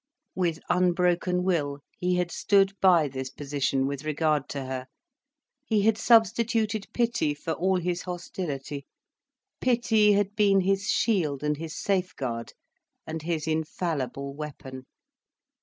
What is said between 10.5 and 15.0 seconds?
his shield and his safeguard, and his infallible weapon.